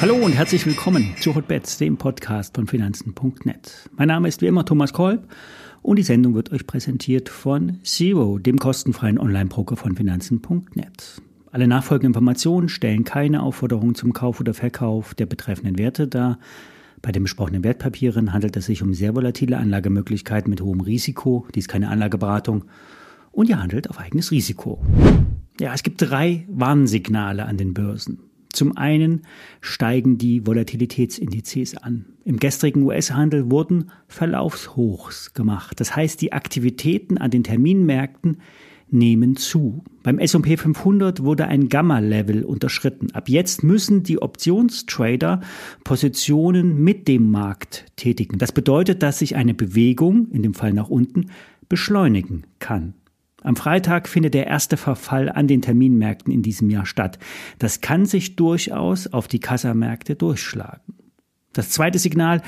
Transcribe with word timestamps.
Hallo 0.00 0.14
und 0.16 0.32
herzlich 0.32 0.66
willkommen 0.66 1.14
zu 1.20 1.34
Hotbets, 1.34 1.78
dem 1.78 1.96
Podcast 1.96 2.54
von 2.54 2.66
Finanzen.net. 2.66 3.88
Mein 3.96 4.08
Name 4.08 4.28
ist 4.28 4.42
wie 4.42 4.46
immer 4.46 4.64
Thomas 4.64 4.92
Kolb 4.92 5.26
und 5.82 5.96
die 5.96 6.02
Sendung 6.02 6.34
wird 6.34 6.52
euch 6.52 6.66
präsentiert 6.66 7.28
von 7.28 7.80
Zero, 7.82 8.38
dem 8.38 8.58
kostenfreien 8.58 9.18
Online-Broker 9.18 9.76
von 9.76 9.96
Finanzen.net. 9.96 11.22
Alle 11.50 11.66
nachfolgenden 11.66 12.10
Informationen 12.10 12.68
stellen 12.68 13.04
keine 13.04 13.42
Aufforderung 13.42 13.94
zum 13.94 14.12
Kauf 14.12 14.38
oder 14.38 14.52
Verkauf 14.52 15.14
der 15.14 15.26
betreffenden 15.26 15.78
Werte 15.78 16.06
dar. 16.06 16.38
Bei 17.02 17.10
den 17.10 17.22
besprochenen 17.22 17.64
Wertpapieren 17.64 18.32
handelt 18.32 18.56
es 18.56 18.66
sich 18.66 18.82
um 18.82 18.92
sehr 18.94 19.16
volatile 19.16 19.56
Anlagemöglichkeiten 19.56 20.50
mit 20.50 20.60
hohem 20.60 20.82
Risiko. 20.82 21.46
Dies 21.54 21.64
ist 21.64 21.68
keine 21.68 21.88
Anlageberatung 21.88 22.64
und 23.36 23.50
ihr 23.50 23.62
handelt 23.62 23.90
auf 23.90 24.00
eigenes 24.00 24.30
Risiko. 24.30 24.82
Ja, 25.60 25.74
es 25.74 25.82
gibt 25.82 26.00
drei 26.00 26.46
Warnsignale 26.48 27.44
an 27.44 27.58
den 27.58 27.74
Börsen. 27.74 28.18
Zum 28.50 28.76
einen 28.78 29.22
steigen 29.60 30.16
die 30.16 30.46
Volatilitätsindizes 30.46 31.76
an. 31.76 32.06
Im 32.24 32.38
gestrigen 32.38 32.82
US-Handel 32.82 33.50
wurden 33.50 33.90
Verlaufshochs 34.08 35.34
gemacht. 35.34 35.78
Das 35.80 35.94
heißt, 35.94 36.22
die 36.22 36.32
Aktivitäten 36.32 37.18
an 37.18 37.30
den 37.30 37.44
Terminmärkten 37.44 38.38
nehmen 38.88 39.36
zu. 39.36 39.84
Beim 40.02 40.18
S&P 40.18 40.56
500 40.56 41.22
wurde 41.22 41.46
ein 41.46 41.68
Gamma-Level 41.68 42.42
unterschritten. 42.42 43.10
Ab 43.12 43.28
jetzt 43.28 43.62
müssen 43.62 44.02
die 44.02 44.22
Optionstrader 44.22 45.42
Positionen 45.84 46.82
mit 46.82 47.06
dem 47.06 47.30
Markt 47.30 47.84
tätigen. 47.96 48.38
Das 48.38 48.52
bedeutet, 48.52 49.02
dass 49.02 49.18
sich 49.18 49.36
eine 49.36 49.52
Bewegung, 49.52 50.30
in 50.30 50.42
dem 50.42 50.54
Fall 50.54 50.72
nach 50.72 50.88
unten, 50.88 51.26
beschleunigen 51.68 52.44
kann. 52.60 52.94
Am 53.46 53.54
Freitag 53.54 54.08
findet 54.08 54.34
der 54.34 54.48
erste 54.48 54.76
Verfall 54.76 55.28
an 55.28 55.46
den 55.46 55.62
Terminmärkten 55.62 56.32
in 56.32 56.42
diesem 56.42 56.68
Jahr 56.68 56.84
statt. 56.84 57.20
Das 57.60 57.80
kann 57.80 58.04
sich 58.04 58.34
durchaus 58.34 59.06
auf 59.06 59.28
die 59.28 59.38
Kassamärkte 59.38 60.16
durchschlagen. 60.16 60.94
Das 61.52 61.70
zweite 61.70 62.00
Signal 62.00 62.42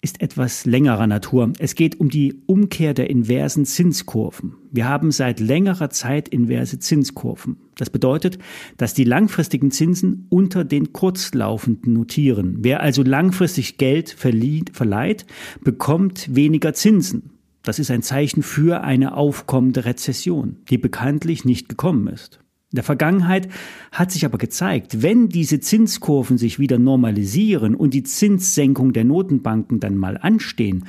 ist 0.00 0.22
etwas 0.22 0.64
längerer 0.64 1.08
Natur. 1.08 1.52
Es 1.58 1.74
geht 1.74 1.98
um 1.98 2.08
die 2.08 2.40
Umkehr 2.46 2.94
der 2.94 3.10
inversen 3.10 3.64
Zinskurven. 3.64 4.54
Wir 4.70 4.88
haben 4.88 5.10
seit 5.10 5.40
längerer 5.40 5.90
Zeit 5.90 6.28
inverse 6.28 6.78
Zinskurven. 6.78 7.56
Das 7.76 7.90
bedeutet, 7.90 8.38
dass 8.76 8.94
die 8.94 9.02
langfristigen 9.02 9.72
Zinsen 9.72 10.28
unter 10.28 10.64
den 10.64 10.92
kurzlaufenden 10.92 11.94
notieren. 11.94 12.58
Wer 12.60 12.80
also 12.80 13.02
langfristig 13.02 13.76
Geld 13.76 14.10
verleiht, 14.10 15.26
bekommt 15.64 16.32
weniger 16.32 16.74
Zinsen. 16.74 17.37
Das 17.68 17.78
ist 17.78 17.90
ein 17.90 18.00
Zeichen 18.00 18.42
für 18.42 18.82
eine 18.82 19.14
aufkommende 19.14 19.84
Rezession, 19.84 20.56
die 20.70 20.78
bekanntlich 20.78 21.44
nicht 21.44 21.68
gekommen 21.68 22.06
ist. 22.06 22.40
In 22.72 22.76
der 22.76 22.82
Vergangenheit 22.82 23.46
hat 23.92 24.10
sich 24.10 24.24
aber 24.24 24.38
gezeigt, 24.38 25.02
wenn 25.02 25.28
diese 25.28 25.60
Zinskurven 25.60 26.38
sich 26.38 26.58
wieder 26.58 26.78
normalisieren 26.78 27.74
und 27.74 27.92
die 27.92 28.04
Zinssenkung 28.04 28.94
der 28.94 29.04
Notenbanken 29.04 29.80
dann 29.80 29.98
mal 29.98 30.16
anstehen, 30.16 30.86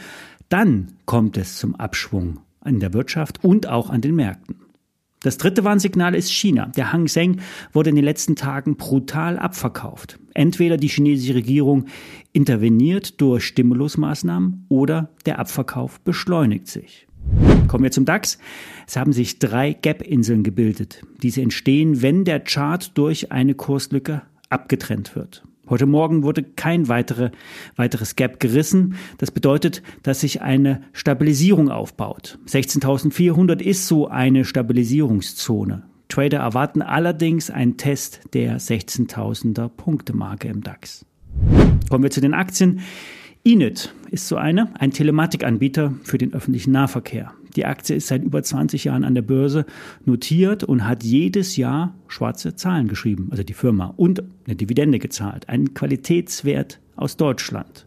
dann 0.47 0.93
kommt 1.03 1.35
es 1.35 1.57
zum 1.57 1.75
Abschwung 1.75 2.39
in 2.63 2.79
der 2.79 2.93
Wirtschaft 2.93 3.43
und 3.43 3.67
auch 3.67 3.89
an 3.89 3.99
den 3.99 4.15
Märkten. 4.15 4.55
Das 5.21 5.37
dritte 5.37 5.65
Warnsignal 5.65 6.15
ist 6.15 6.31
China. 6.31 6.67
Der 6.77 6.93
Hang 6.93 7.07
Seng 7.07 7.41
wurde 7.73 7.89
in 7.89 7.97
den 7.97 8.05
letzten 8.05 8.37
Tagen 8.37 8.77
brutal 8.77 9.37
abverkauft. 9.37 10.17
Entweder 10.33 10.77
die 10.77 10.87
chinesische 10.87 11.35
Regierung 11.35 11.85
interveniert 12.31 13.19
durch 13.19 13.43
Stimulusmaßnahmen 13.43 14.65
oder 14.69 15.09
der 15.25 15.39
Abverkauf 15.39 15.99
beschleunigt 15.99 16.67
sich. 16.67 17.07
Kommen 17.67 17.83
wir 17.83 17.91
zum 17.91 18.05
DAX. 18.05 18.39
Es 18.87 18.95
haben 18.95 19.11
sich 19.11 19.39
drei 19.39 19.73
Gap-Inseln 19.73 20.43
gebildet. 20.43 21.01
Diese 21.21 21.41
entstehen, 21.41 22.01
wenn 22.01 22.23
der 22.23 22.39
Chart 22.39 22.97
durch 22.97 23.31
eine 23.31 23.55
Kurslücke 23.55 24.21
abgetrennt 24.49 25.15
wird. 25.15 25.43
Heute 25.69 25.85
Morgen 25.85 26.23
wurde 26.23 26.43
kein 26.43 26.87
weitere, 26.87 27.29
weiteres 27.75 28.15
Gap 28.15 28.39
gerissen. 28.39 28.95
Das 29.19 29.29
bedeutet, 29.29 29.83
dass 30.01 30.21
sich 30.21 30.41
eine 30.41 30.81
Stabilisierung 30.93 31.69
aufbaut. 31.69 32.39
16.400 32.47 33.61
ist 33.61 33.87
so 33.87 34.07
eine 34.07 34.45
Stabilisierungszone. 34.45 35.83
Trader 36.07 36.39
erwarten 36.39 36.81
allerdings 36.81 37.51
einen 37.51 37.77
Test 37.77 38.21
der 38.33 38.59
16.000er 38.59 39.69
Punktemarke 39.69 40.47
im 40.47 40.63
DAX. 40.63 41.05
Kommen 41.89 42.03
wir 42.03 42.11
zu 42.11 42.21
den 42.21 42.33
Aktien. 42.33 42.79
Inet 43.43 43.93
ist 44.09 44.27
so 44.27 44.37
eine, 44.37 44.73
ein 44.79 44.91
Telematikanbieter 44.91 45.93
für 46.03 46.17
den 46.17 46.33
öffentlichen 46.33 46.71
Nahverkehr. 46.71 47.31
Die 47.55 47.65
Aktie 47.65 47.95
ist 47.95 48.07
seit 48.07 48.23
über 48.23 48.43
20 48.43 48.83
Jahren 48.83 49.03
an 49.03 49.15
der 49.15 49.21
Börse 49.21 49.65
notiert 50.05 50.63
und 50.63 50.87
hat 50.87 51.03
jedes 51.03 51.57
Jahr 51.57 51.95
schwarze 52.07 52.55
Zahlen 52.55 52.87
geschrieben, 52.87 53.27
also 53.31 53.43
die 53.43 53.53
Firma, 53.53 53.93
und 53.97 54.23
eine 54.45 54.55
Dividende 54.55 54.99
gezahlt. 54.99 55.49
Ein 55.49 55.73
Qualitätswert 55.73 56.79
aus 56.95 57.17
Deutschland. 57.17 57.85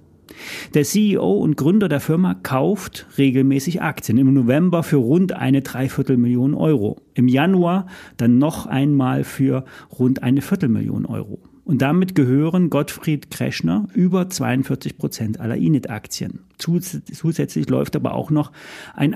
Der 0.75 0.85
CEO 0.85 1.33
und 1.33 1.57
Gründer 1.57 1.89
der 1.89 2.01
Firma 2.01 2.35
kauft 2.35 3.07
regelmäßig 3.19 3.83
Aktien. 3.83 4.19
Im 4.19 4.33
November 4.33 4.83
für 4.83 4.97
rund 4.97 5.33
eine 5.33 5.63
Dreiviertelmillion 5.63 6.55
Euro. 6.55 7.01
Im 7.15 7.29
Januar 7.29 7.87
dann 8.17 8.39
noch 8.39 8.67
einmal 8.67 9.25
für 9.25 9.65
rund 9.99 10.23
eine 10.23 10.41
Viertelmillion 10.41 11.07
Euro. 11.07 11.39
Und 11.65 11.81
damit 11.81 12.15
gehören 12.15 12.71
Gottfried 12.71 13.31
Kreschner 13.31 13.89
über 13.95 14.29
42 14.29 14.99
Prozent 14.99 15.41
aller 15.41 15.57
Init-Aktien. 15.57 16.41
Zusätzlich 16.59 17.69
läuft 17.69 17.95
aber 17.95 18.15
auch 18.15 18.31
noch 18.31 18.53
ein 18.95 19.15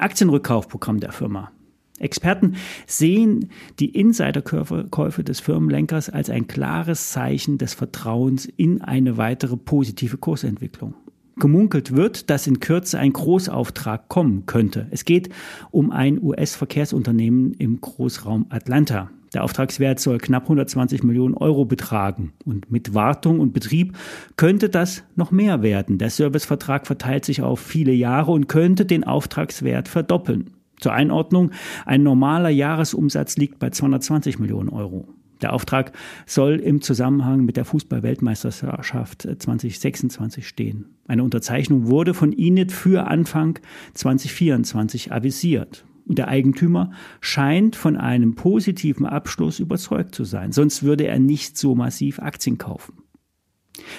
der 1.00 1.12
Firma. 1.12 1.50
Experten 1.98 2.56
sehen 2.86 3.48
die 3.78 3.88
Insiderkäufe 3.98 5.24
des 5.24 5.40
Firmenlenkers 5.40 6.10
als 6.10 6.30
ein 6.30 6.46
klares 6.46 7.10
Zeichen 7.10 7.58
des 7.58 7.74
Vertrauens 7.74 8.44
in 8.44 8.82
eine 8.82 9.16
weitere 9.16 9.56
positive 9.56 10.18
Kursentwicklung. 10.18 10.94
Gemunkelt 11.38 11.94
wird, 11.96 12.30
dass 12.30 12.46
in 12.46 12.60
Kürze 12.60 12.98
ein 12.98 13.12
Großauftrag 13.12 14.08
kommen 14.08 14.46
könnte. 14.46 14.86
Es 14.90 15.04
geht 15.04 15.30
um 15.70 15.90
ein 15.90 16.22
US-Verkehrsunternehmen 16.22 17.52
im 17.54 17.80
Großraum 17.80 18.46
Atlanta. 18.50 19.10
Der 19.36 19.44
Auftragswert 19.44 20.00
soll 20.00 20.16
knapp 20.16 20.44
120 20.44 21.02
Millionen 21.02 21.34
Euro 21.34 21.66
betragen 21.66 22.32
und 22.46 22.72
mit 22.72 22.94
Wartung 22.94 23.38
und 23.38 23.52
Betrieb 23.52 23.94
könnte 24.36 24.70
das 24.70 25.04
noch 25.14 25.30
mehr 25.30 25.60
werden. 25.60 25.98
Der 25.98 26.08
Servicevertrag 26.08 26.86
verteilt 26.86 27.26
sich 27.26 27.42
auf 27.42 27.60
viele 27.60 27.92
Jahre 27.92 28.32
und 28.32 28.48
könnte 28.48 28.86
den 28.86 29.04
Auftragswert 29.04 29.88
verdoppeln. 29.88 30.52
Zur 30.80 30.94
Einordnung, 30.94 31.50
ein 31.84 32.02
normaler 32.02 32.48
Jahresumsatz 32.48 33.36
liegt 33.36 33.58
bei 33.58 33.68
220 33.68 34.38
Millionen 34.38 34.70
Euro. 34.70 35.06
Der 35.42 35.52
Auftrag 35.52 35.92
soll 36.24 36.54
im 36.54 36.80
Zusammenhang 36.80 37.44
mit 37.44 37.58
der 37.58 37.66
Fußball-Weltmeisterschaft 37.66 39.20
2026 39.20 40.48
stehen. 40.48 40.86
Eine 41.06 41.24
Unterzeichnung 41.24 41.88
wurde 41.88 42.14
von 42.14 42.32
Init 42.32 42.72
für 42.72 43.06
Anfang 43.06 43.58
2024 43.92 45.12
avisiert. 45.12 45.84
Der 46.08 46.28
Eigentümer 46.28 46.92
scheint 47.20 47.74
von 47.74 47.96
einem 47.96 48.36
positiven 48.36 49.06
Abschluss 49.06 49.58
überzeugt 49.58 50.14
zu 50.14 50.24
sein. 50.24 50.52
Sonst 50.52 50.84
würde 50.84 51.06
er 51.06 51.18
nicht 51.18 51.58
so 51.58 51.74
massiv 51.74 52.20
Aktien 52.20 52.58
kaufen. 52.58 52.94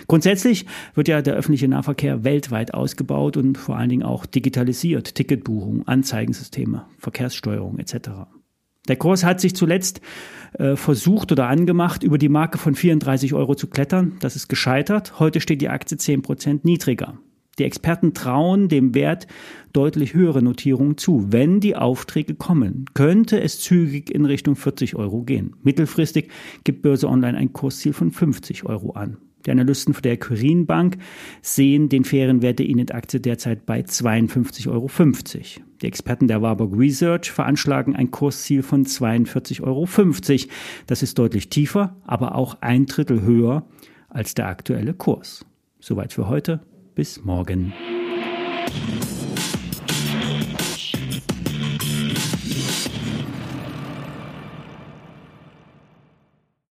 Grundsätzlich 0.08 0.66
wird 0.96 1.08
ja 1.08 1.22
der 1.22 1.36
öffentliche 1.36 1.68
Nahverkehr 1.68 2.24
weltweit 2.24 2.74
ausgebaut 2.74 3.38
und 3.38 3.58
vor 3.58 3.78
allen 3.78 3.90
Dingen 3.90 4.04
auch 4.04 4.26
digitalisiert. 4.26 5.16
Ticketbuchung, 5.16 5.88
Anzeigensysteme, 5.88 6.86
Verkehrssteuerung 6.98 7.78
etc. 7.78 8.10
Der 8.88 8.96
Kurs 8.96 9.24
hat 9.24 9.42
sich 9.42 9.54
zuletzt 9.56 10.02
äh, 10.54 10.76
versucht 10.76 11.32
oder 11.32 11.48
angemacht, 11.48 12.04
über 12.04 12.18
die 12.18 12.30
Marke 12.30 12.58
von 12.58 12.74
34 12.74 13.34
Euro 13.34 13.56
zu 13.56 13.68
klettern. 13.68 14.16
Das 14.22 14.36
ist 14.36 14.48
gescheitert. 14.48 15.20
Heute 15.20 15.42
steht 15.42 15.62
die 15.62 15.70
Aktie 15.70 15.98
10 15.98 16.22
Prozent 16.22 16.66
niedriger. 16.66 17.20
Die 17.60 17.64
Experten 17.64 18.14
trauen 18.14 18.70
dem 18.70 18.94
Wert 18.94 19.28
deutlich 19.74 20.14
höhere 20.14 20.42
Notierungen 20.44 20.98
zu. 20.98 21.32
Wenn 21.32 21.60
die 21.60 21.76
Aufträge 21.76 22.36
kommen, 22.36 22.86
könnte 22.94 23.40
es 23.42 23.60
zügig 23.60 24.14
in 24.14 24.26
Richtung 24.26 24.56
40 24.56 24.96
Euro 24.96 25.24
gehen. 25.24 25.56
Mittelfristig 25.64 26.30
gibt 26.64 26.84
Börse 26.84 27.08
Online 27.08 27.38
ein 27.38 27.54
Kursziel 27.54 27.94
von 27.94 28.12
50 28.12 28.66
Euro 28.66 28.92
an. 28.92 29.18
Die 29.46 29.52
Analysten 29.52 29.94
von 29.94 30.02
der 30.02 30.18
Quirin 30.18 30.66
Bank 30.66 30.98
sehen 31.42 31.90
den 31.90 32.04
fairen 32.04 32.42
Wert 32.42 32.60
der 32.60 32.68
Init-Aktie 32.68 33.22
derzeit 33.22 33.66
bei 33.66 33.80
52,50 33.80 34.70
Euro. 34.70 34.90
Die 35.82 35.88
Experten 35.88 36.28
der 36.28 36.42
Warburg 36.42 36.78
Research 36.78 37.32
veranschlagen 37.32 37.96
ein 37.96 38.12
Kursziel 38.12 38.62
von 38.62 38.86
42,50 38.86 39.64
Euro. 39.64 39.88
Das 40.86 41.02
ist 41.02 41.18
deutlich 41.18 41.50
tiefer, 41.50 41.96
aber 42.06 42.36
auch 42.36 42.62
ein 42.62 42.88
Drittel 42.88 43.22
höher 43.22 43.66
als 44.10 44.36
der 44.36 44.48
aktuelle 44.48 44.94
Kurs. 44.94 45.46
Soweit 45.80 46.12
für 46.14 46.28
heute. 46.28 46.60
Bis 46.98 47.24
morgen. 47.24 47.76